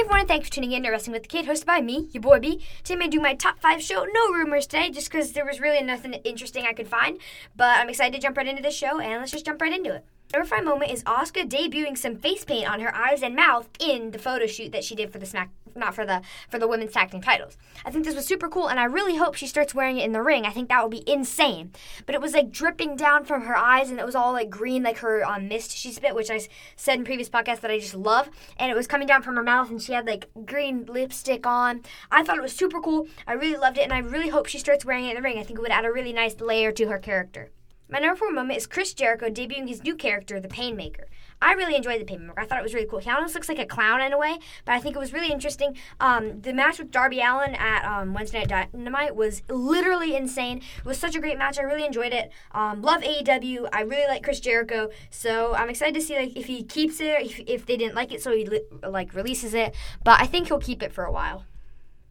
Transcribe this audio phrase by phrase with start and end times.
[0.00, 2.22] Hey everyone, thanks for tuning in to Wrestling with the Kid, hosted by me, your
[2.22, 2.64] boy B.
[2.78, 4.06] Today I'm going to do my top five show.
[4.10, 7.20] No rumors today, just because there was really nothing interesting I could find.
[7.54, 9.96] But I'm excited to jump right into this show, and let's just jump right into
[9.96, 10.06] it.
[10.32, 14.18] Five moment is Asuka debuting some face paint on her eyes and mouth in the
[14.18, 17.10] photo shoot that she did for the Smack, not for the for the women's tag
[17.10, 17.56] team titles.
[17.84, 20.12] I think this was super cool, and I really hope she starts wearing it in
[20.12, 20.46] the ring.
[20.46, 21.72] I think that would be insane.
[22.06, 24.84] But it was like dripping down from her eyes, and it was all like green,
[24.84, 26.40] like her um, mist she spit, which I
[26.76, 28.30] said in previous podcasts that I just love.
[28.56, 31.82] And it was coming down from her mouth, and she had like green lipstick on.
[32.10, 33.08] I thought it was super cool.
[33.26, 35.38] I really loved it, and I really hope she starts wearing it in the ring.
[35.38, 37.50] I think it would add a really nice layer to her character.
[37.90, 41.06] My number four moment is Chris Jericho debuting his new character, the Painmaker.
[41.42, 42.38] I really enjoyed the Painmaker.
[42.38, 43.00] I thought it was really cool.
[43.00, 45.32] He almost looks like a clown in a way, but I think it was really
[45.32, 45.76] interesting.
[45.98, 50.58] Um, the match with Darby Allin at um, Wednesday Night Dynamite was literally insane.
[50.78, 51.58] It was such a great match.
[51.58, 52.30] I really enjoyed it.
[52.52, 53.68] Um, love AEW.
[53.72, 57.22] I really like Chris Jericho, so I'm excited to see like if he keeps it,
[57.22, 59.74] if, if they didn't like it, so he li- like releases it.
[60.04, 61.44] But I think he'll keep it for a while.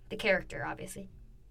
[0.09, 1.07] The character, obviously.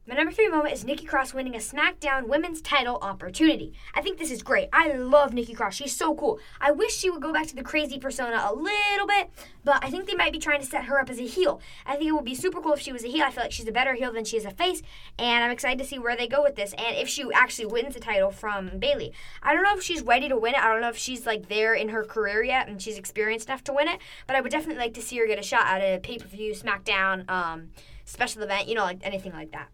[0.09, 3.75] My number three moment is Nikki Cross winning a SmackDown Women's Title opportunity.
[3.95, 4.71] I think this is great.
[4.73, 5.75] I love Nikki Cross.
[5.75, 6.39] She's so cool.
[6.63, 9.29] I wish she would go back to the crazy persona a little bit,
[9.65, 11.61] but I think they might be trying to set her up as a heel.
[11.85, 13.23] I think it would be super cool if she was a heel.
[13.23, 14.81] I feel like she's a better heel than she is a face,
[15.19, 17.93] and I'm excited to see where they go with this and if she actually wins
[17.93, 19.13] the title from Bayley.
[19.43, 20.63] I don't know if she's ready to win it.
[20.63, 23.63] I don't know if she's like there in her career yet and she's experienced enough
[23.65, 25.83] to win it, but I would definitely like to see her get a shot at
[25.83, 27.69] a pay per view, SmackDown, um,
[28.07, 29.69] special event, you know, like anything like that.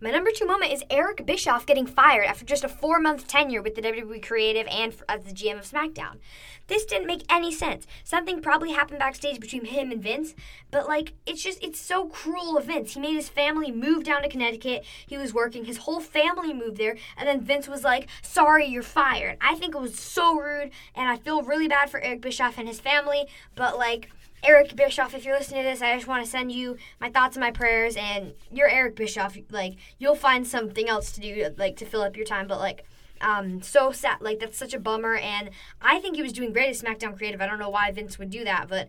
[0.00, 3.62] My number two moment is Eric Bischoff getting fired after just a four month tenure
[3.62, 6.18] with the WWE Creative and as the GM of SmackDown.
[6.66, 7.86] This didn't make any sense.
[8.04, 10.34] Something probably happened backstage between him and Vince,
[10.70, 12.94] but like, it's just, it's so cruel of Vince.
[12.94, 14.84] He made his family move down to Connecticut.
[15.06, 18.82] He was working, his whole family moved there, and then Vince was like, sorry, you're
[18.82, 19.36] fired.
[19.40, 22.68] I think it was so rude, and I feel really bad for Eric Bischoff and
[22.68, 24.10] his family, but like,
[24.42, 27.36] Eric Bischoff, if you're listening to this, I just want to send you my thoughts
[27.36, 27.96] and my prayers.
[27.96, 29.36] And you're Eric Bischoff.
[29.50, 32.46] Like, you'll find something else to do, like, to fill up your time.
[32.46, 32.84] But, like,
[33.20, 34.20] um, so sad.
[34.20, 35.16] Like, that's such a bummer.
[35.16, 35.50] And
[35.80, 37.40] I think he was doing great at SmackDown Creative.
[37.40, 38.88] I don't know why Vince would do that, but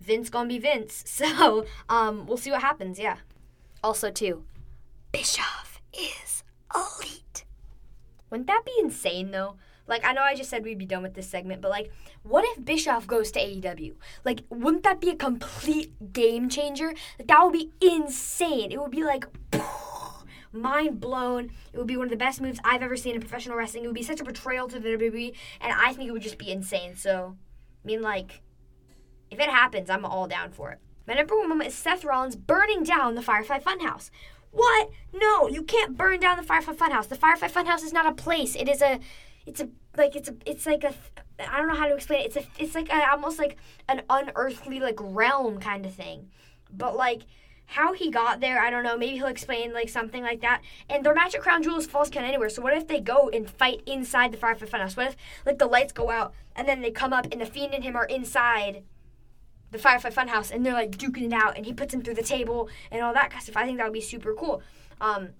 [0.00, 1.04] Vince gonna be Vince.
[1.06, 2.98] So, um, we'll see what happens.
[2.98, 3.16] Yeah.
[3.82, 4.44] Also, too,
[5.12, 6.42] Bischoff is
[6.74, 7.44] elite.
[8.30, 9.56] Wouldn't that be insane, though?
[9.86, 11.90] Like, I know I just said we'd be done with this segment, but like,
[12.22, 13.94] what if Bischoff goes to AEW?
[14.24, 16.94] Like, wouldn't that be a complete game changer?
[17.18, 18.72] Like, that would be insane.
[18.72, 19.26] It would be like,
[20.52, 21.50] mind blown.
[21.72, 23.84] It would be one of the best moves I've ever seen in professional wrestling.
[23.84, 26.38] It would be such a betrayal to the WWE, and I think it would just
[26.38, 26.96] be insane.
[26.96, 27.36] So,
[27.84, 28.42] I mean, like,
[29.30, 30.78] if it happens, I'm all down for it.
[31.06, 34.10] My number one moment is Seth Rollins burning down the Firefly Funhouse.
[34.50, 34.90] What?
[35.12, 37.08] No, you can't burn down the Firefly Funhouse.
[37.08, 38.56] The Firefly Funhouse is not a place.
[38.56, 39.00] It is a
[39.46, 40.94] it's a like it's a it's like a
[41.38, 42.26] I don't know how to explain it.
[42.26, 43.56] It's a it's like a, almost like
[43.88, 46.30] an unearthly like realm kind of thing.
[46.72, 47.22] But like
[47.66, 48.96] how he got there, I don't know.
[48.96, 50.60] Maybe he'll explain like something like that.
[50.88, 52.48] And their magic Crown Jewel is falls count anywhere.
[52.48, 54.96] So what if they go and fight inside the Firefly Funhouse?
[54.96, 57.74] What if like the lights go out and then they come up and the Fiend
[57.74, 58.82] and him are inside
[59.70, 62.22] the Firefly Funhouse and they're like duking it out and he puts him through the
[62.22, 63.56] table and all that kind of stuff.
[63.56, 64.62] I think that would be super cool.
[65.00, 65.30] Um,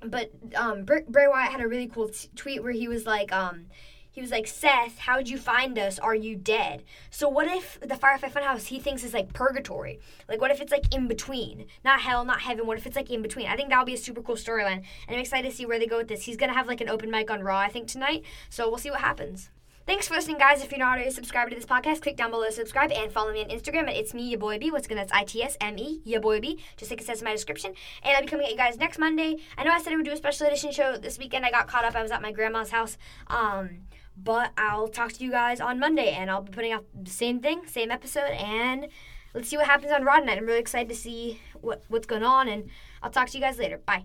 [0.00, 3.66] but um, Bray Wyatt had a really cool t- tweet where he was like, um,
[4.10, 5.98] he was like, Seth, how'd you find us?
[5.98, 6.82] Are you dead?
[7.08, 10.00] So what if the Firefly Funhouse he thinks is like purgatory?
[10.28, 11.66] Like what if it's like in between?
[11.84, 12.66] Not hell, not heaven.
[12.66, 13.46] What if it's like in between?
[13.46, 15.86] I think that'll be a super cool storyline, and I'm excited to see where they
[15.86, 16.24] go with this.
[16.24, 18.24] He's gonna have like an open mic on Raw, I think tonight.
[18.50, 19.50] So we'll see what happens.
[19.88, 20.62] Thanks for listening, guys.
[20.62, 23.32] If you're not already subscribed to this podcast, click down below to subscribe and follow
[23.32, 24.70] me on Instagram at It's Me, Your Boy B.
[24.70, 24.98] What's good?
[24.98, 26.62] That's I T S M E, Your Boy B.
[26.76, 27.72] Just like it says in my description.
[28.02, 29.38] And I'll be coming at you guys next Monday.
[29.56, 31.46] I know I said I would do a special edition show this weekend.
[31.46, 31.96] I got caught up.
[31.96, 32.98] I was at my grandma's house.
[33.28, 33.78] Um,
[34.14, 37.40] but I'll talk to you guys on Monday, and I'll be putting out the same
[37.40, 38.88] thing, same episode, and
[39.32, 40.36] let's see what happens on Raw Night.
[40.36, 42.68] I'm really excited to see what what's going on, and
[43.02, 43.78] I'll talk to you guys later.
[43.78, 44.04] Bye.